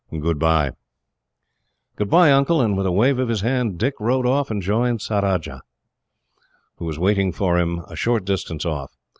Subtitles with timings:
[0.09, 0.71] "Goodbye."
[1.95, 5.61] "Goodbye, Uncle;" and, with a wave of his hand, Dick rode off and joined Surajah,
[6.77, 8.97] who was waiting for him a short distance off.